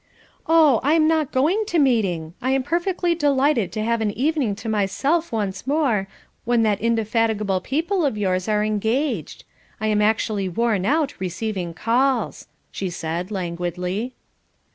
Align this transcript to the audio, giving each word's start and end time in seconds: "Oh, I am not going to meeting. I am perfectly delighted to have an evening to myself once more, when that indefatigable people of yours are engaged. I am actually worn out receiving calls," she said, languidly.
"Oh, 0.47 0.79
I 0.81 0.93
am 0.95 1.07
not 1.07 1.31
going 1.31 1.63
to 1.67 1.77
meeting. 1.77 2.33
I 2.41 2.49
am 2.53 2.63
perfectly 2.63 3.13
delighted 3.13 3.71
to 3.73 3.83
have 3.83 4.01
an 4.01 4.09
evening 4.17 4.55
to 4.55 4.67
myself 4.67 5.31
once 5.31 5.67
more, 5.67 6.07
when 6.43 6.63
that 6.63 6.81
indefatigable 6.81 7.61
people 7.61 8.03
of 8.03 8.17
yours 8.17 8.47
are 8.49 8.63
engaged. 8.65 9.43
I 9.79 9.85
am 9.89 10.01
actually 10.01 10.49
worn 10.49 10.87
out 10.87 11.13
receiving 11.19 11.75
calls," 11.75 12.47
she 12.71 12.89
said, 12.89 13.29
languidly. 13.29 14.15